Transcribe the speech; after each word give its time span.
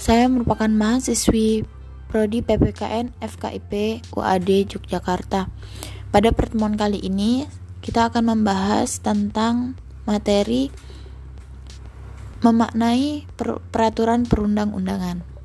Saya 0.00 0.24
merupakan 0.32 0.72
mahasiswi 0.72 1.68
prodi 2.08 2.40
PPKN 2.40 3.12
FKIP 3.20 4.00
UAD 4.16 4.72
Yogyakarta. 4.72 5.52
Pada 6.08 6.28
pertemuan 6.32 6.72
kali 6.72 7.04
ini 7.04 7.44
kita 7.84 8.08
akan 8.08 8.40
membahas 8.40 9.04
tentang 9.04 9.76
materi 10.08 10.72
memaknai 12.40 13.28
per 13.36 13.60
peraturan 13.68 14.24
perundang-undangan. 14.24 15.35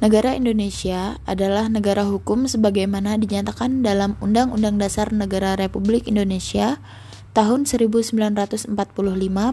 Negara 0.00 0.32
Indonesia 0.32 1.20
adalah 1.28 1.68
negara 1.68 2.08
hukum 2.08 2.48
sebagaimana 2.48 3.20
dinyatakan 3.20 3.84
dalam 3.84 4.16
Undang-Undang 4.24 4.80
Dasar 4.80 5.12
Negara 5.12 5.60
Republik 5.60 6.08
Indonesia 6.08 6.80
tahun 7.36 7.68
1945 7.68 8.72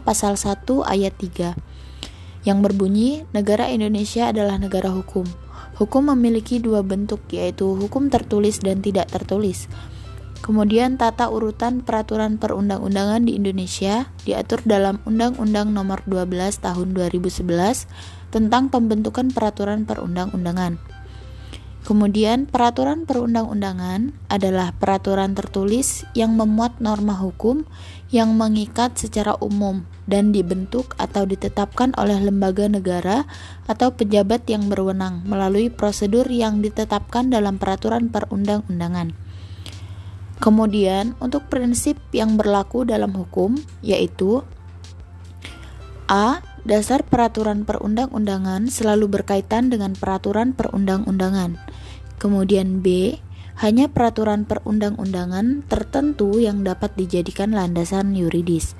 pasal 0.07 0.33
1 0.39 0.63
ayat 0.87 1.13
3 1.19 2.47
yang 2.47 2.63
berbunyi 2.63 3.27
negara 3.35 3.67
Indonesia 3.67 4.31
adalah 4.31 4.55
negara 4.55 4.87
hukum. 4.87 5.27
Hukum 5.83 6.15
memiliki 6.15 6.63
dua 6.63 6.79
bentuk 6.79 7.27
yaitu 7.27 7.67
hukum 7.75 8.07
tertulis 8.07 8.63
dan 8.63 8.79
tidak 8.79 9.11
tertulis. 9.11 9.67
Kemudian 10.39 10.95
tata 10.95 11.27
urutan 11.27 11.83
peraturan 11.83 12.39
perundang-undangan 12.39 13.27
di 13.27 13.35
Indonesia 13.35 14.07
diatur 14.23 14.63
dalam 14.63 15.03
Undang-Undang 15.03 15.75
Nomor 15.75 16.07
12 16.07 16.63
Tahun 16.63 16.87
2011 16.95 18.15
tentang 18.29 18.67
pembentukan 18.67 19.31
peraturan 19.31 19.87
perundang-undangan. 19.87 20.97
Kemudian, 21.87 22.51
peraturan 22.51 23.07
perundang-undangan 23.07 24.11
adalah 24.27 24.75
peraturan 24.75 25.31
tertulis 25.31 26.03
yang 26.11 26.35
memuat 26.35 26.83
norma 26.83 27.15
hukum 27.15 27.63
yang 28.11 28.35
mengikat 28.35 28.99
secara 28.99 29.39
umum 29.39 29.87
dan 30.03 30.35
dibentuk 30.35 30.99
atau 30.99 31.23
ditetapkan 31.23 31.95
oleh 31.95 32.19
lembaga 32.19 32.67
negara 32.67 33.23
atau 33.71 33.95
pejabat 33.95 34.43
yang 34.51 34.67
berwenang 34.67 35.23
melalui 35.23 35.71
prosedur 35.71 36.27
yang 36.27 36.59
ditetapkan 36.59 37.31
dalam 37.31 37.55
peraturan 37.55 38.11
perundang-undangan. 38.11 39.15
Kemudian, 40.43 41.15
untuk 41.23 41.47
prinsip 41.47 41.95
yang 42.11 42.35
berlaku 42.35 42.83
dalam 42.83 43.15
hukum, 43.15 43.55
yaitu 43.79 44.43
A 46.11 46.43
Dasar 46.67 47.07
peraturan 47.07 47.63
perundang-undangan 47.63 48.67
selalu 48.67 49.07
berkaitan 49.07 49.71
dengan 49.71 49.95
peraturan 49.95 50.51
perundang-undangan. 50.51 51.55
Kemudian 52.19 52.83
B, 52.83 53.15
hanya 53.63 53.87
peraturan 53.87 54.43
perundang-undangan 54.43 55.63
tertentu 55.71 56.43
yang 56.43 56.67
dapat 56.67 56.91
dijadikan 56.99 57.55
landasan 57.55 58.11
yuridis. 58.19 58.75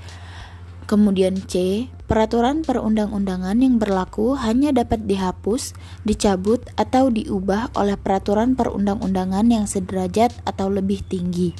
Kemudian 0.83 1.39
C, 1.47 1.87
peraturan 2.11 2.67
perundang-undangan 2.67 3.55
yang 3.55 3.79
berlaku 3.79 4.35
hanya 4.35 4.75
dapat 4.75 5.07
dihapus, 5.07 5.71
dicabut, 6.03 6.67
atau 6.75 7.07
diubah 7.07 7.71
oleh 7.71 7.95
peraturan 7.95 8.59
perundang-undangan 8.59 9.47
yang 9.47 9.63
sederajat 9.63 10.35
atau 10.43 10.67
lebih 10.67 11.07
tinggi. 11.07 11.55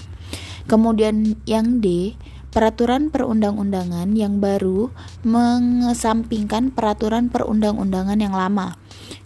Kemudian 0.67 1.39
yang 1.47 1.79
D, 1.79 2.19
peraturan 2.51 3.13
perundang-undangan 3.13 4.15
yang 4.15 4.39
baru 4.39 4.89
mengesampingkan 5.27 6.71
peraturan 6.71 7.29
perundang-undangan 7.29 8.17
yang 8.17 8.33
lama. 8.33 8.79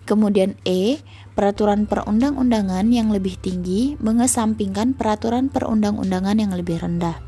Kemudian 0.06 0.58
E, 0.68 1.00
peraturan 1.38 1.88
perundang-undangan 1.88 2.90
yang 2.92 3.14
lebih 3.14 3.40
tinggi 3.40 3.96
mengesampingkan 4.02 4.98
peraturan 4.98 5.48
perundang-undangan 5.48 6.36
yang 6.38 6.52
lebih 6.52 6.82
rendah. 6.82 7.22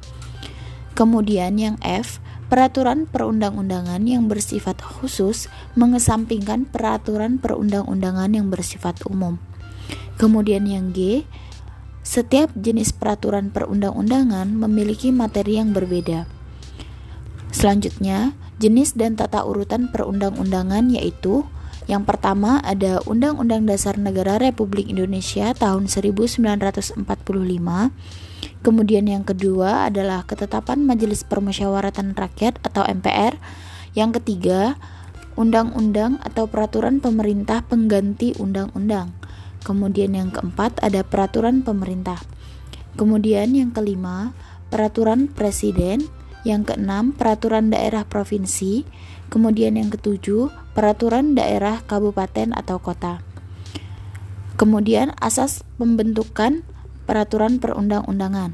Kemudian 0.94 1.58
yang 1.58 1.82
F, 1.82 2.22
peraturan 2.54 3.10
perundang-undangan 3.10 4.06
yang 4.06 4.30
bersifat 4.30 4.78
khusus 4.78 5.50
mengesampingkan 5.74 6.70
peraturan 6.70 7.42
perundang-undangan 7.42 8.30
yang 8.30 8.54
bersifat 8.54 9.02
umum. 9.10 9.42
Kemudian 10.22 10.70
yang 10.70 10.94
G, 10.94 11.26
setiap 12.04 12.52
jenis 12.54 12.92
peraturan 12.92 13.50
perundang-undangan 13.50 14.52
memiliki 14.52 15.10
materi 15.10 15.58
yang 15.58 15.72
berbeda. 15.72 16.28
Selanjutnya, 17.56 18.36
jenis 18.60 18.94
dan 18.94 19.16
tata 19.16 19.42
urutan 19.48 19.88
perundang-undangan 19.90 20.92
yaitu 20.92 21.48
yang 21.84 22.08
pertama 22.08 22.64
ada 22.64 23.04
Undang-Undang 23.04 23.68
Dasar 23.68 24.00
Negara 24.00 24.40
Republik 24.40 24.88
Indonesia 24.88 25.52
tahun 25.52 25.92
1945. 25.92 27.04
Kemudian 28.64 29.06
yang 29.08 29.28
kedua 29.28 29.92
adalah 29.92 30.24
Ketetapan 30.24 30.88
Majelis 30.88 31.28
Permusyawaratan 31.28 32.16
Rakyat 32.16 32.64
atau 32.64 32.88
MPR. 32.88 33.36
Yang 33.96 34.24
ketiga, 34.24 34.80
Undang-undang 35.34 36.22
atau 36.22 36.46
peraturan 36.46 37.02
pemerintah 37.02 37.66
pengganti 37.66 38.38
undang-undang. 38.38 39.18
Kemudian 39.64 40.14
yang 40.14 40.30
keempat 40.30 40.84
ada 40.84 41.08
peraturan 41.08 41.64
pemerintah. 41.64 42.20
Kemudian 43.00 43.56
yang 43.56 43.72
kelima, 43.72 44.36
peraturan 44.68 45.32
presiden. 45.32 46.06
Yang 46.44 46.76
keenam, 46.76 47.16
peraturan 47.16 47.72
daerah 47.72 48.04
provinsi. 48.04 48.84
Kemudian 49.32 49.80
yang 49.80 49.88
ketujuh, 49.88 50.52
peraturan 50.76 51.40
daerah 51.40 51.80
kabupaten 51.88 52.52
atau 52.52 52.84
kota. 52.84 53.24
Kemudian 54.60 55.16
asas 55.18 55.64
pembentukan 55.80 56.68
peraturan 57.08 57.58
perundang-undangan. 57.64 58.54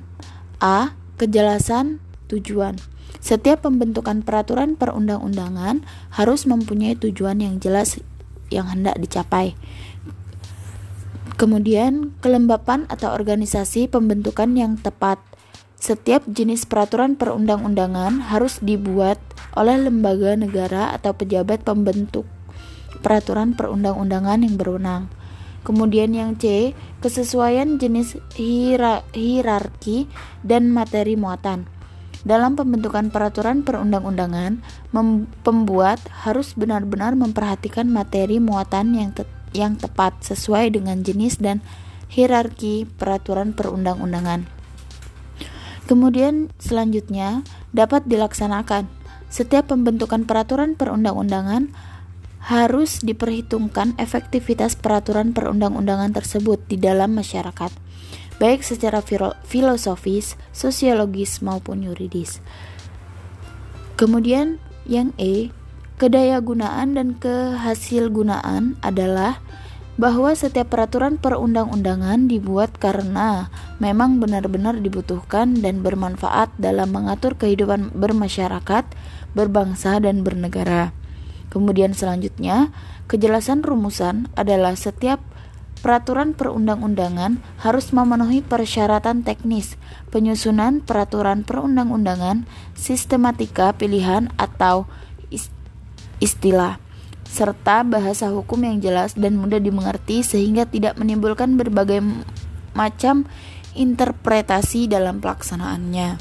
A. 0.62 0.94
Kejelasan 1.19 2.00
tujuan. 2.31 2.80
Setiap 3.19 3.68
pembentukan 3.68 4.24
peraturan 4.24 4.80
perundang-undangan 4.80 5.84
harus 6.16 6.48
mempunyai 6.48 6.96
tujuan 6.96 7.44
yang 7.44 7.59
jelas 7.59 8.00
yang 8.48 8.72
hendak 8.72 8.96
dicapai. 8.96 9.59
Kemudian, 11.39 12.19
kelembapan 12.19 12.83
atau 12.91 13.16
organisasi 13.16 13.88
pembentukan 13.88 14.51
yang 14.59 14.75
tepat. 14.75 15.23
Setiap 15.79 16.27
jenis 16.27 16.67
peraturan 16.67 17.16
perundang-undangan 17.16 18.27
harus 18.27 18.59
dibuat 18.59 19.23
oleh 19.55 19.79
lembaga 19.79 20.35
negara 20.35 20.91
atau 20.91 21.16
pejabat 21.16 21.63
pembentuk 21.63 22.27
peraturan 23.01 23.55
perundang-undangan 23.55 24.44
yang 24.44 24.55
berwenang. 24.59 25.07
Kemudian 25.63 26.16
yang 26.16 26.39
C, 26.39 26.72
kesesuaian 27.03 27.79
jenis 27.79 28.16
hierarki 28.39 30.07
dan 30.44 30.71
materi 30.71 31.19
muatan. 31.19 31.67
Dalam 32.23 32.59
pembentukan 32.59 33.11
peraturan 33.11 33.63
perundang-undangan, 33.63 34.59
pembuat 35.44 36.00
harus 36.27 36.51
benar-benar 36.56 37.16
memperhatikan 37.16 37.88
materi 37.88 38.44
muatan 38.44 38.91
yang 38.95 39.11
tetap 39.16 39.38
yang 39.54 39.78
tepat 39.78 40.20
sesuai 40.22 40.76
dengan 40.76 41.02
jenis 41.02 41.42
dan 41.42 41.62
hierarki 42.10 42.90
peraturan 42.98 43.54
perundang-undangan. 43.54 44.50
Kemudian 45.90 46.54
selanjutnya 46.62 47.42
dapat 47.74 48.06
dilaksanakan. 48.06 48.86
Setiap 49.30 49.70
pembentukan 49.70 50.26
peraturan 50.26 50.74
perundang-undangan 50.74 51.70
harus 52.50 53.02
diperhitungkan 53.06 53.94
efektivitas 54.02 54.74
peraturan 54.74 55.38
perundang-undangan 55.38 56.16
tersebut 56.16 56.62
di 56.66 56.81
dalam 56.81 57.14
masyarakat, 57.14 57.70
baik 58.42 58.66
secara 58.66 59.04
filosofis, 59.46 60.40
sosiologis 60.50 61.46
maupun 61.46 61.86
yuridis. 61.86 62.42
Kemudian 64.00 64.58
yang 64.88 65.14
E, 65.20 65.52
Kedayagunaan 66.00 66.96
dan 66.96 67.20
kehasilgunaan 67.20 68.80
adalah 68.80 69.44
bahwa 70.00 70.31
setiap 70.31 70.72
peraturan 70.72 71.19
perundang-undangan 71.19 72.31
dibuat 72.31 72.80
karena 72.80 73.51
memang 73.84 74.24
benar-benar 74.24 74.80
dibutuhkan 74.80 75.60
dan 75.60 75.84
bermanfaat 75.84 76.56
dalam 76.56 76.96
mengatur 76.96 77.36
kehidupan 77.36 77.92
bermasyarakat, 77.92 78.88
berbangsa, 79.36 80.00
dan 80.00 80.24
bernegara. 80.24 80.96
Kemudian 81.51 81.92
selanjutnya, 81.92 82.72
kejelasan 83.12 83.60
rumusan 83.60 84.31
adalah 84.40 84.80
setiap 84.80 85.19
peraturan 85.84 86.31
perundang-undangan 86.31 87.44
harus 87.60 87.92
memenuhi 87.92 88.40
persyaratan 88.40 89.28
teknis, 89.28 89.75
penyusunan 90.16 90.80
peraturan 90.80 91.44
perundang-undangan, 91.44 92.48
sistematika 92.72 93.75
pilihan 93.75 94.31
atau 94.40 94.88
istilah, 96.19 96.80
serta 97.30 97.86
bahasa 97.86 98.31
hukum 98.33 98.63
yang 98.66 98.81
jelas 98.81 99.13
dan 99.13 99.38
mudah 99.38 99.62
dimengerti 99.62 100.25
sehingga 100.25 100.66
tidak 100.66 100.98
menimbulkan 100.98 101.56
berbagai 101.56 102.01
macam 102.74 103.30
interpretasi 103.77 104.89
dalam 104.89 105.21
pelaksanaannya. 105.21 106.18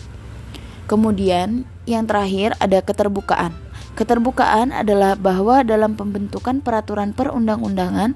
Kemudian, 0.88 1.68
yang 1.84 2.04
terakhir 2.08 2.56
ada 2.60 2.80
keterbukaan. 2.80 3.52
Keterbukaan 3.96 4.70
adalah 4.70 5.18
bahwa 5.18 5.66
dalam 5.66 5.98
pembentukan 5.98 6.62
peraturan 6.62 7.12
perundang-undangan 7.12 8.14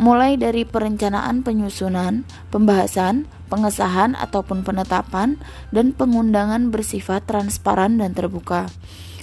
mulai 0.00 0.40
dari 0.40 0.64
perencanaan 0.64 1.44
penyusunan, 1.44 2.24
pembahasan, 2.48 3.28
pengesahan 3.52 4.16
ataupun 4.16 4.64
penetapan, 4.64 5.36
dan 5.68 5.92
pengundangan 5.92 6.72
bersifat 6.72 7.28
transparan 7.28 8.00
dan 8.00 8.16
terbuka. 8.16 8.72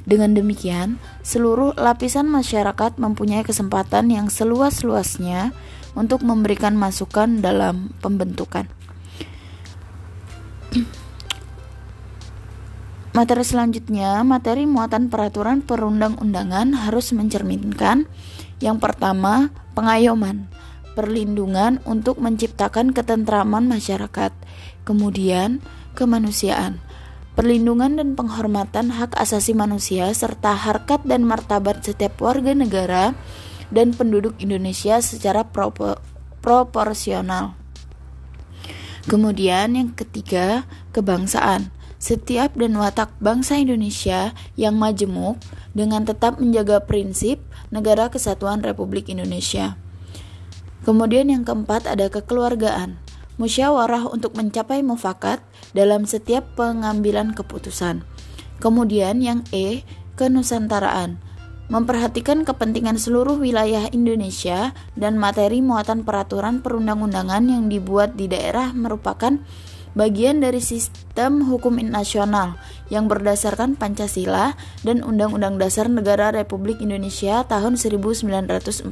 Dengan 0.08 0.32
demikian, 0.32 1.04
seluruh 1.20 1.76
lapisan 1.76 2.32
masyarakat 2.32 2.96
mempunyai 2.96 3.44
kesempatan 3.44 4.08
yang 4.08 4.32
seluas-luasnya 4.32 5.52
untuk 6.00 6.24
memberikan 6.24 6.80
masukan 6.80 7.44
dalam 7.44 7.92
pembentukan. 8.00 8.72
Materi 13.12 13.44
selanjutnya, 13.44 14.24
materi 14.24 14.64
muatan 14.64 15.12
peraturan 15.12 15.60
perundang-undangan 15.60 16.88
harus 16.88 17.12
mencerminkan 17.12 18.08
yang 18.64 18.80
pertama, 18.80 19.52
pengayoman, 19.76 20.48
perlindungan 20.96 21.84
untuk 21.84 22.18
menciptakan 22.18 22.96
ketentraman 22.96 23.70
masyarakat, 23.70 24.32
kemudian 24.88 25.60
kemanusiaan, 25.94 26.82
perlindungan 27.38 28.02
dan 28.02 28.18
penghormatan 28.18 28.90
hak 28.90 29.14
asasi 29.14 29.54
manusia 29.54 30.10
serta 30.10 30.58
harkat 30.58 31.06
dan 31.06 31.22
martabat 31.22 31.86
setiap 31.86 32.18
warga 32.18 32.58
negara 32.58 33.14
dan 33.70 33.94
penduduk 33.94 34.34
Indonesia 34.42 34.98
secara 35.06 35.46
proporsional. 36.42 37.54
Kemudian 39.06 39.78
yang 39.78 39.94
ketiga, 39.94 40.66
kebangsaan 40.98 41.70
setiap 42.02 42.58
dan 42.58 42.74
watak 42.78 43.14
bangsa 43.22 43.62
Indonesia 43.62 44.34
yang 44.58 44.74
majemuk 44.78 45.38
dengan 45.78 46.06
tetap 46.10 46.42
menjaga 46.42 46.82
prinsip 46.82 47.42
negara 47.70 48.10
kesatuan 48.10 48.66
Republik 48.66 49.14
Indonesia. 49.14 49.78
Kemudian 50.86 51.30
yang 51.30 51.46
keempat 51.46 51.86
ada 51.86 52.10
kekeluargaan, 52.10 52.98
musyawarah 53.38 54.10
untuk 54.10 54.34
mencapai 54.34 54.82
mufakat 54.82 55.42
dalam 55.74 56.10
setiap 56.10 56.44
pengambilan 56.58 57.34
keputusan. 57.38 58.04
Kemudian 58.58 59.22
yang 59.22 59.46
E, 59.54 59.86
kenusantaraan, 60.18 61.22
memperhatikan 61.70 62.42
kepentingan 62.42 62.98
seluruh 62.98 63.38
wilayah 63.38 63.86
Indonesia 63.94 64.74
dan 64.98 65.22
materi 65.22 65.62
muatan 65.62 66.02
peraturan 66.02 66.66
perundang-undangan 66.66 67.46
yang 67.46 67.70
dibuat 67.70 68.18
di 68.18 68.26
daerah 68.26 68.74
merupakan 68.74 69.38
bagian 69.98 70.42
dari 70.42 70.62
sistem 70.62 71.46
hukum 71.46 71.82
nasional 71.82 72.58
yang 72.94 73.10
berdasarkan 73.10 73.74
Pancasila 73.74 74.54
dan 74.86 75.02
Undang-Undang 75.02 75.58
Dasar 75.58 75.90
Negara 75.90 76.30
Republik 76.30 76.80
Indonesia 76.80 77.42
tahun 77.46 77.76
1945. 77.76 78.86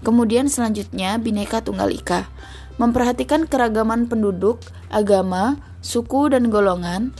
Kemudian 0.00 0.48
selanjutnya 0.48 1.20
Bhinneka 1.20 1.60
Tunggal 1.60 1.92
Ika 1.92 2.24
memperhatikan 2.80 3.44
keragaman 3.44 4.08
penduduk, 4.08 4.64
agama, 4.88 5.60
suku 5.84 6.32
dan 6.32 6.48
golongan, 6.48 7.12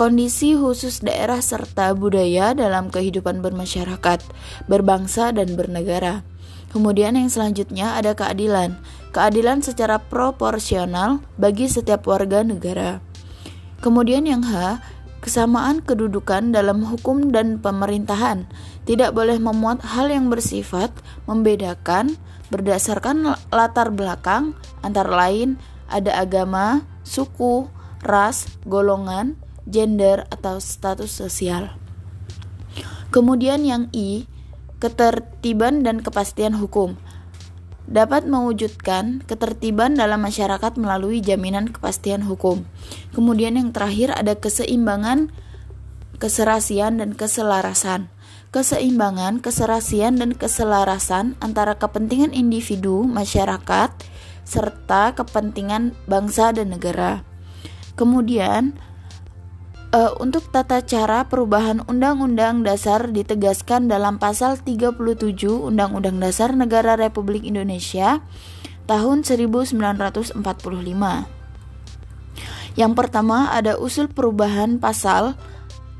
kondisi 0.00 0.56
khusus 0.56 1.04
daerah 1.04 1.44
serta 1.44 1.92
budaya 1.92 2.56
dalam 2.56 2.88
kehidupan 2.88 3.44
bermasyarakat, 3.44 4.24
berbangsa 4.72 5.36
dan 5.36 5.52
bernegara. 5.52 6.24
Kemudian 6.72 7.20
yang 7.20 7.28
selanjutnya 7.28 8.00
ada 8.00 8.16
keadilan. 8.16 8.80
Keadilan 9.12 9.60
secara 9.60 10.00
proporsional 10.00 11.20
bagi 11.36 11.68
setiap 11.68 12.08
warga 12.08 12.40
negara. 12.40 13.04
Kemudian 13.84 14.24
yang 14.24 14.40
H, 14.40 14.80
kesamaan 15.20 15.84
kedudukan 15.84 16.48
dalam 16.48 16.80
hukum 16.80 17.28
dan 17.28 17.60
pemerintahan. 17.60 18.48
Tidak 18.88 19.12
boleh 19.12 19.36
memuat 19.36 19.84
hal 19.84 20.08
yang 20.08 20.32
bersifat 20.32 20.90
membedakan 21.28 22.16
berdasarkan 22.52 23.32
latar 23.48 23.88
belakang 23.88 24.52
antara 24.84 25.08
lain 25.08 25.56
ada 25.88 26.20
agama, 26.20 26.84
suku, 27.00 27.72
ras, 28.04 28.44
golongan, 28.68 29.40
gender 29.64 30.28
atau 30.28 30.60
status 30.60 31.08
sosial. 31.08 31.72
Kemudian 33.08 33.64
yang 33.64 33.88
I, 33.96 34.28
ketertiban 34.80 35.80
dan 35.80 36.04
kepastian 36.04 36.60
hukum 36.60 37.00
dapat 37.88 38.24
mewujudkan 38.24 39.26
ketertiban 39.26 39.98
dalam 39.98 40.22
masyarakat 40.22 40.78
melalui 40.78 41.18
jaminan 41.18 41.70
kepastian 41.70 42.22
hukum. 42.24 42.64
Kemudian 43.12 43.58
yang 43.58 43.74
terakhir 43.74 44.14
ada 44.14 44.38
keseimbangan, 44.38 45.34
keserasian 46.22 47.02
dan 47.02 47.18
keselarasan. 47.18 48.08
Keseimbangan, 48.52 49.40
keserasian 49.40 50.20
dan 50.20 50.36
keselarasan 50.36 51.40
antara 51.40 51.80
kepentingan 51.80 52.36
individu, 52.36 53.00
masyarakat, 53.08 53.96
serta 54.44 55.16
kepentingan 55.16 55.96
bangsa 56.04 56.52
dan 56.52 56.76
negara. 56.76 57.24
Kemudian 57.96 58.76
uh, 59.96 60.12
untuk 60.20 60.52
tata 60.52 60.84
cara 60.84 61.24
perubahan 61.32 61.80
Undang-Undang 61.88 62.60
Dasar 62.60 63.08
ditegaskan 63.08 63.88
dalam 63.88 64.20
pasal 64.20 64.60
37 64.60 65.00
Undang-Undang 65.48 66.20
Dasar 66.20 66.52
Negara 66.52 67.00
Republik 67.00 67.48
Indonesia 67.48 68.20
tahun 68.84 69.24
1945. 69.24 70.36
Yang 72.76 72.92
pertama 72.92 73.52
ada 73.52 73.80
usul 73.80 74.12
perubahan 74.12 74.76
pasal 74.76 75.40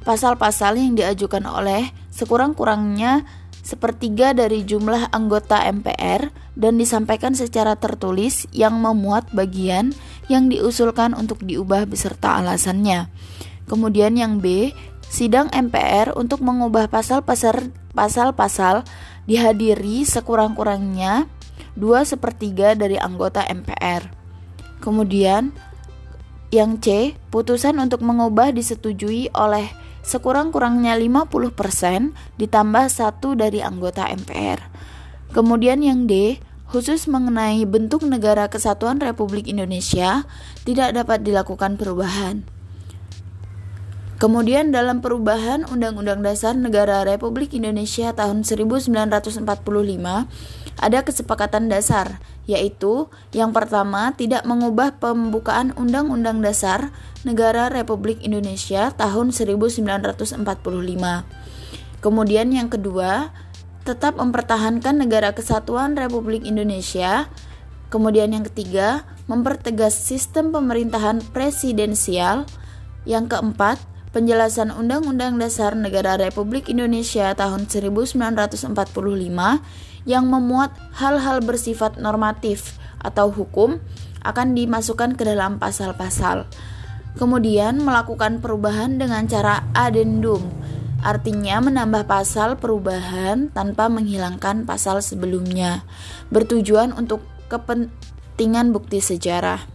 pasal-pasal 0.03 0.77
yang 0.77 0.99
diajukan 0.99 1.47
oleh 1.47 1.95
sekurang-kurangnya 2.23 3.27
sepertiga 3.63 4.31
dari 4.31 4.63
jumlah 4.63 5.11
anggota 5.11 5.59
MPR 5.67 6.31
dan 6.55 6.79
disampaikan 6.79 7.35
secara 7.35 7.75
tertulis 7.75 8.47
yang 8.55 8.79
memuat 8.79 9.31
bagian 9.35 9.91
yang 10.31 10.47
diusulkan 10.47 11.15
untuk 11.19 11.43
diubah 11.43 11.87
beserta 11.91 12.39
alasannya. 12.39 13.11
Kemudian 13.67 14.15
yang 14.19 14.39
B, 14.39 14.75
sidang 15.07 15.51
MPR 15.51 16.15
untuk 16.15 16.43
mengubah 16.43 16.91
pasal-pasal 16.91 18.77
dihadiri 19.27 20.03
sekurang-kurangnya 20.07 21.31
dua 21.79 22.03
sepertiga 22.03 22.75
dari 22.75 22.99
anggota 22.99 23.47
MPR. 23.47 24.11
Kemudian 24.83 25.55
yang 26.53 26.83
C, 26.83 27.17
putusan 27.33 27.79
untuk 27.81 28.05
mengubah 28.05 28.53
disetujui 28.53 29.33
oleh 29.33 29.71
sekurang-kurangnya 30.03 30.99
50% 30.99 32.39
ditambah 32.39 32.87
satu 32.91 33.39
dari 33.39 33.63
anggota 33.63 34.07
MPR. 34.11 34.61
Kemudian 35.33 35.81
yang 35.81 36.05
D, 36.05 36.43
khusus 36.69 37.09
mengenai 37.09 37.65
bentuk 37.65 38.05
negara 38.05 38.49
kesatuan 38.49 39.01
Republik 39.01 39.49
Indonesia 39.49 40.25
tidak 40.65 40.93
dapat 40.97 41.25
dilakukan 41.25 41.81
perubahan. 41.81 42.62
Kemudian 44.23 44.71
dalam 44.71 45.03
perubahan 45.03 45.67
Undang-Undang 45.67 46.23
Dasar 46.23 46.55
Negara 46.55 47.03
Republik 47.03 47.59
Indonesia 47.59 48.15
tahun 48.15 48.47
1945 48.47 49.43
ada 50.79 50.99
kesepakatan 51.03 51.67
dasar 51.67 52.23
yaitu 52.47 53.11
yang 53.35 53.51
pertama 53.51 54.15
tidak 54.15 54.47
mengubah 54.47 54.95
pembukaan 55.03 55.75
Undang-Undang 55.75 56.39
Dasar 56.39 56.95
Negara 57.27 57.67
Republik 57.67 58.23
Indonesia 58.23 58.95
tahun 58.95 59.35
1945. 59.35 60.39
Kemudian 61.99 62.49
yang 62.55 62.71
kedua 62.71 63.35
tetap 63.83 64.23
mempertahankan 64.23 65.03
negara 65.03 65.35
kesatuan 65.35 65.99
Republik 65.99 66.47
Indonesia. 66.47 67.27
Kemudian 67.91 68.31
yang 68.31 68.47
ketiga 68.47 69.03
mempertegas 69.27 69.99
sistem 69.99 70.55
pemerintahan 70.55 71.27
presidensial. 71.35 72.47
Yang 73.03 73.35
keempat 73.35 73.83
penjelasan 74.13 74.69
Undang-Undang 74.69 75.41
Dasar 75.41 75.73
Negara 75.73 76.21
Republik 76.21 76.69
Indonesia 76.69 77.33
tahun 77.33 77.65
1945 77.65 78.77
yang 80.05 80.25
memuat 80.29 80.77
hal-hal 81.01 81.41
bersifat 81.41 81.97
normatif 81.97 82.77
atau 83.01 83.33
hukum 83.33 83.81
akan 84.21 84.53
dimasukkan 84.53 85.17
ke 85.17 85.25
dalam 85.25 85.57
pasal-pasal. 85.57 86.45
Kemudian 87.17 87.81
melakukan 87.81 88.45
perubahan 88.45 89.01
dengan 89.01 89.25
cara 89.25 89.65
adendum, 89.73 90.45
artinya 91.01 91.65
menambah 91.65 92.05
pasal 92.05 92.61
perubahan 92.61 93.49
tanpa 93.53 93.89
menghilangkan 93.89 94.69
pasal 94.69 95.01
sebelumnya, 95.01 95.85
bertujuan 96.29 96.93
untuk 96.93 97.25
kepentingan 97.49 98.73
bukti 98.77 99.01
sejarah. 99.01 99.72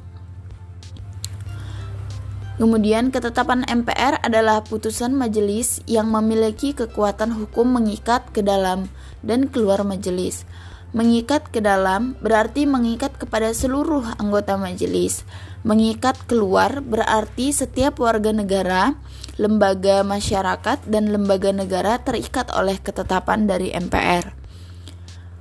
Kemudian 2.57 3.13
ketetapan 3.13 3.61
MPR 3.69 4.17
adalah 4.25 4.65
putusan 4.65 5.13
majelis 5.13 5.77
yang 5.85 6.09
memiliki 6.09 6.73
kekuatan 6.73 7.29
hukum 7.29 7.69
mengikat 7.69 8.25
ke 8.33 8.41
dalam 8.41 8.89
dan 9.21 9.45
keluar 9.45 9.85
majelis. 9.85 10.41
Mengikat 10.89 11.53
ke 11.53 11.61
dalam 11.61 12.17
berarti 12.17 12.65
mengikat 12.65 13.13
kepada 13.21 13.53
seluruh 13.53 14.01
anggota 14.17 14.57
majelis. 14.57 15.21
Mengikat 15.61 16.17
keluar 16.25 16.81
berarti 16.81 17.53
setiap 17.53 18.01
warga 18.01 18.33
negara, 18.33 18.97
lembaga 19.37 20.01
masyarakat, 20.01 20.81
dan 20.89 21.13
lembaga 21.13 21.53
negara 21.53 22.01
terikat 22.01 22.49
oleh 22.57 22.81
ketetapan 22.81 23.45
dari 23.45 23.69
MPR. 23.69 24.33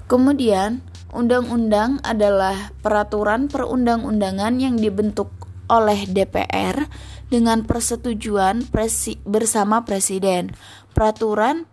Kemudian, 0.05 0.85
Undang-undang 1.17 2.03
adalah 2.05 2.77
peraturan 2.85 3.49
perundang-undangan 3.49 4.61
yang 4.61 4.77
dibentuk 4.77 5.33
oleh 5.67 6.07
DPR 6.07 6.87
dengan 7.31 7.67
persetujuan 7.67 8.71
presi 8.71 9.19
bersama 9.27 9.83
Presiden. 9.83 10.55
Peraturan 10.95 11.67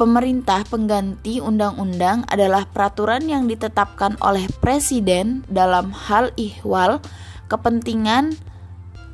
pemerintah 0.00 0.64
pengganti 0.64 1.44
undang-undang 1.44 2.24
adalah 2.28 2.64
peraturan 2.68 3.28
yang 3.28 3.44
ditetapkan 3.48 4.16
oleh 4.24 4.48
Presiden 4.64 5.44
dalam 5.48 5.92
hal 5.92 6.32
ihwal, 6.40 7.04
kepentingan, 7.52 8.36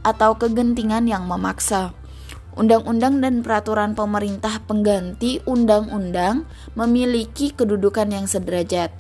atau 0.07 0.39
kegentingan 0.39 1.11
yang 1.11 1.27
memaksa. 1.27 1.91
Undang-undang 2.57 3.21
dan 3.21 3.45
peraturan 3.45 3.93
pemerintah 3.93 4.63
pengganti 4.65 5.45
undang-undang 5.45 6.49
memiliki 6.73 7.53
kedudukan 7.53 8.09
yang 8.09 8.25
sederajat. 8.25 8.95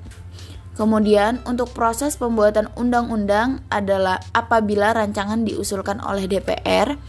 Kemudian, 0.76 1.40
untuk 1.49 1.73
proses 1.73 2.21
pembuatan 2.21 2.68
undang-undang 2.76 3.64
adalah 3.73 4.21
apabila 4.37 4.92
rancangan 4.92 5.40
diusulkan 5.49 6.04
oleh 6.04 6.28
DPR 6.28 7.00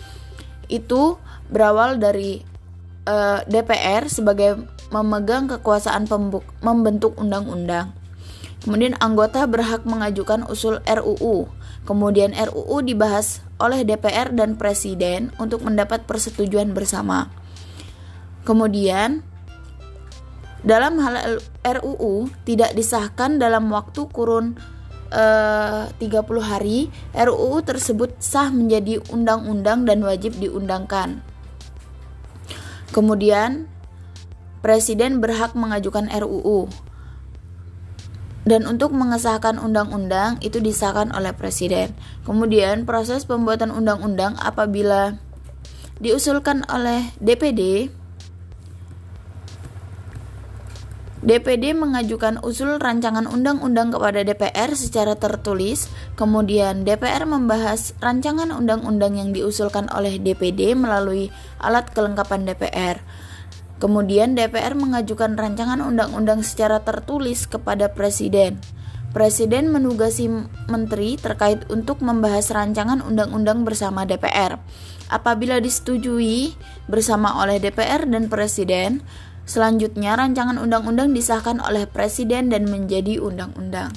itu 0.72 1.20
berawal 1.52 2.00
dari 2.00 2.44
eh, 3.04 3.40
DPR 3.44 4.08
sebagai 4.08 4.64
memegang 4.88 5.52
kekuasaan 5.52 6.08
membentuk 6.64 7.20
undang-undang. 7.20 7.92
Kemudian 8.64 8.96
anggota 9.04 9.44
berhak 9.48 9.84
mengajukan 9.84 10.48
usul 10.48 10.80
RUU. 10.88 11.52
Kemudian 11.84 12.36
RUU 12.36 12.84
dibahas 12.84 13.44
oleh 13.60 13.84
DPR 13.84 14.32
dan 14.32 14.60
Presiden 14.60 15.32
untuk 15.40 15.64
mendapat 15.64 16.04
persetujuan 16.04 16.72
bersama. 16.72 17.32
Kemudian, 18.48 19.28
dalam 20.66 20.98
hal 21.02 21.42
RUU 21.62 22.30
tidak 22.46 22.74
disahkan 22.74 23.38
dalam 23.38 23.70
waktu 23.70 24.06
kurun 24.10 24.58
eh, 25.14 25.90
30 25.90 26.02
hari, 26.42 26.90
RUU 27.14 27.62
tersebut 27.62 28.18
sah 28.18 28.50
menjadi 28.50 29.02
undang-undang 29.14 29.86
dan 29.86 30.02
wajib 30.02 30.38
diundangkan. 30.42 31.22
Kemudian, 32.96 33.70
Presiden 34.58 35.22
berhak 35.22 35.54
mengajukan 35.54 36.10
RUU 36.10 36.68
dan 38.48 38.66
untuk 38.66 38.90
mengesahkan 38.92 39.62
undang-undang 39.62 40.42
itu 40.44 40.58
disahkan 40.58 41.14
oleh 41.14 41.32
presiden. 41.32 41.94
Kemudian 42.28 42.84
proses 42.84 43.24
pembuatan 43.24 43.70
undang-undang 43.70 44.40
apabila 44.40 45.20
diusulkan 46.04 46.68
oleh 46.72 47.12
DPD 47.24 47.94
DPD 51.28 51.76
mengajukan 51.76 52.40
usul 52.40 52.80
rancangan 52.80 53.28
undang-undang 53.28 53.92
kepada 53.92 54.24
DPR 54.24 54.72
secara 54.80 55.20
tertulis, 55.20 55.92
kemudian 56.16 56.88
DPR 56.88 57.28
membahas 57.28 57.92
rancangan 58.00 58.48
undang-undang 58.56 59.20
yang 59.20 59.36
diusulkan 59.36 59.92
oleh 59.92 60.24
DPD 60.24 60.72
melalui 60.80 61.28
alat 61.60 61.92
kelengkapan 61.92 62.48
DPR. 62.48 63.04
Kemudian 63.76 64.40
DPR 64.40 64.72
mengajukan 64.80 65.36
rancangan 65.36 65.84
undang-undang 65.84 66.48
secara 66.48 66.80
tertulis 66.80 67.44
kepada 67.44 67.92
Presiden. 67.92 68.64
Presiden 69.12 69.68
menugasi 69.68 70.32
menteri 70.72 71.20
terkait 71.20 71.68
untuk 71.68 72.00
membahas 72.00 72.56
rancangan 72.56 73.04
undang-undang 73.04 73.68
bersama 73.68 74.08
DPR. 74.08 74.64
Apabila 75.12 75.60
disetujui 75.60 76.56
bersama 76.88 77.44
oleh 77.44 77.60
DPR 77.60 78.08
dan 78.08 78.32
Presiden, 78.32 79.04
selanjutnya 79.48 80.14
rancangan 80.20 80.60
undang-undang 80.60 81.16
disahkan 81.16 81.58
oleh 81.64 81.88
Presiden 81.90 82.54
dan 82.54 82.68
menjadi 82.70 83.18
undang-undang. 83.24 83.96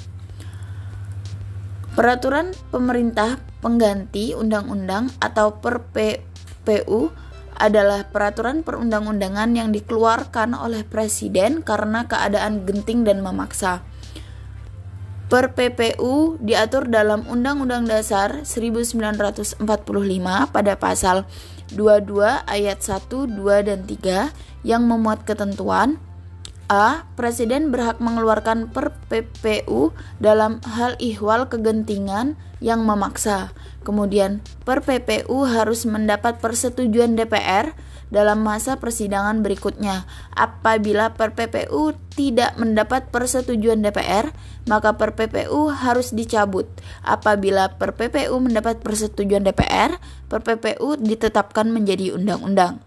Peraturan 1.99 2.54
pemerintah 2.71 3.42
pengganti 3.61 4.33
undang-undang 4.33 5.11
atau 5.21 5.59
PPU 5.61 7.12
adalah 7.61 8.09
peraturan 8.09 8.64
perundang-undangan 8.64 9.52
yang 9.52 9.69
dikeluarkan 9.69 10.57
oleh 10.57 10.80
presiden 10.80 11.61
karena 11.61 12.09
keadaan 12.09 12.64
genting 12.64 13.04
dan 13.04 13.21
memaksa. 13.21 13.85
Per 15.30 15.54
PPU 15.54 16.42
diatur 16.42 16.90
dalam 16.90 17.23
Undang-Undang 17.23 17.87
Dasar 17.87 18.42
1945 18.42 19.62
pada 20.50 20.75
pasal 20.75 21.23
22 21.75 22.47
ayat 22.47 22.79
1, 22.83 23.07
2, 23.11 23.69
dan 23.69 23.81
3 23.87 24.31
yang 24.67 24.85
memuat 24.87 25.25
ketentuan 25.25 26.03
A. 26.71 27.03
Presiden 27.19 27.75
berhak 27.75 27.99
mengeluarkan 27.99 28.71
per 28.71 28.95
PPU 29.11 29.91
dalam 30.23 30.62
hal 30.62 30.95
ihwal 31.03 31.50
kegentingan 31.50 32.39
yang 32.62 32.87
memaksa. 32.87 33.50
Kemudian, 33.83 34.39
per 34.62 34.79
PPU 34.87 35.50
harus 35.50 35.83
mendapat 35.83 36.39
persetujuan 36.39 37.19
DPR 37.19 37.75
dalam 38.11 38.43
masa 38.43 38.76
persidangan 38.76 39.40
berikutnya. 39.40 40.05
Apabila 40.35 41.14
per 41.14 41.33
PPU 41.33 41.97
tidak 42.12 42.59
mendapat 42.59 43.09
persetujuan 43.09 43.81
DPR, 43.81 44.35
maka 44.67 44.99
per 44.99 45.17
PPU 45.17 45.71
harus 45.71 46.12
dicabut. 46.12 46.67
Apabila 47.07 47.79
per 47.79 47.97
PPU 47.97 48.37
mendapat 48.43 48.83
persetujuan 48.83 49.47
DPR, 49.47 49.97
per 50.26 50.43
PPU 50.43 50.99
ditetapkan 51.00 51.71
menjadi 51.71 52.14
undang-undang. 52.19 52.83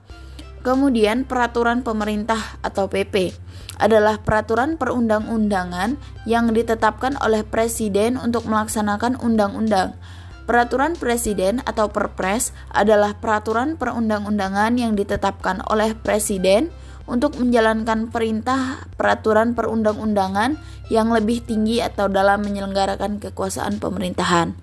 Kemudian 0.63 1.27
peraturan 1.27 1.83
pemerintah 1.83 2.39
atau 2.63 2.87
PP 2.87 3.35
adalah 3.83 4.23
peraturan 4.23 4.79
perundang-undangan 4.79 5.99
yang 6.23 6.55
ditetapkan 6.55 7.19
oleh 7.19 7.43
presiden 7.43 8.15
untuk 8.15 8.47
melaksanakan 8.47 9.19
undang-undang. 9.19 9.99
Peraturan 10.43 10.99
presiden 10.99 11.63
atau 11.63 11.87
Perpres 11.87 12.51
adalah 12.67 13.15
peraturan 13.15 13.79
perundang-undangan 13.79 14.75
yang 14.75 14.99
ditetapkan 14.99 15.63
oleh 15.71 15.95
presiden 15.95 16.67
untuk 17.07 17.39
menjalankan 17.39 18.11
perintah 18.11 18.83
peraturan 18.99 19.55
perundang-undangan 19.55 20.59
yang 20.91 21.11
lebih 21.15 21.43
tinggi 21.43 21.79
atau 21.79 22.11
dalam 22.11 22.43
menyelenggarakan 22.43 23.23
kekuasaan 23.23 23.79
pemerintahan. 23.79 24.55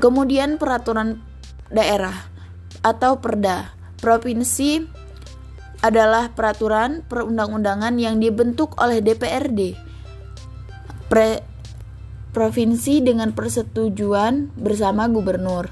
Kemudian 0.00 0.56
peraturan 0.56 1.20
daerah 1.68 2.16
atau 2.80 3.20
Perda 3.20 3.76
Provinsi 4.00 4.82
adalah 5.84 6.32
peraturan 6.32 7.04
perundang-undangan 7.04 8.00
yang 8.00 8.16
dibentuk 8.16 8.74
oleh 8.80 9.04
DPRD. 9.04 9.76
Pre 11.12 11.51
provinsi 12.32 13.04
dengan 13.04 13.36
persetujuan 13.36 14.56
bersama 14.56 15.08
gubernur. 15.08 15.68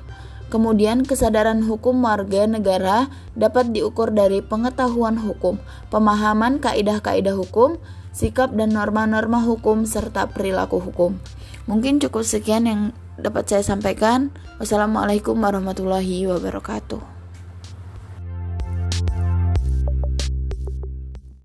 Kemudian 0.50 1.06
kesadaran 1.06 1.62
hukum 1.62 2.02
warga 2.02 2.42
negara 2.44 3.06
dapat 3.38 3.70
diukur 3.70 4.10
dari 4.10 4.42
pengetahuan 4.42 5.14
hukum, 5.14 5.62
pemahaman 5.94 6.58
kaidah-kaidah 6.58 7.38
hukum, 7.38 7.78
sikap 8.10 8.50
dan 8.58 8.74
norma-norma 8.74 9.40
hukum 9.40 9.86
serta 9.86 10.26
perilaku 10.28 10.82
hukum. 10.82 11.22
Mungkin 11.70 12.02
cukup 12.02 12.26
sekian 12.26 12.66
yang 12.66 12.80
dapat 13.14 13.46
saya 13.46 13.62
sampaikan. 13.62 14.34
Wassalamualaikum 14.58 15.38
warahmatullahi 15.38 16.26
wabarakatuh. 16.26 17.19